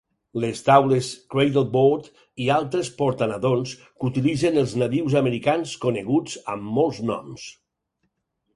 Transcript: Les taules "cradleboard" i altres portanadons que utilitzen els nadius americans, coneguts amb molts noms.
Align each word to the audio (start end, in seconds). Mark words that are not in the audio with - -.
Les 0.43 0.61
taules 0.67 1.09
"cradleboard" 1.33 2.07
i 2.45 2.47
altres 2.55 2.89
portanadons 3.03 3.75
que 3.83 4.09
utilitzen 4.11 4.59
els 4.65 4.75
nadius 4.85 5.19
americans, 5.23 5.77
coneguts 5.87 6.41
amb 6.55 6.75
molts 6.79 7.07
noms. 7.15 7.49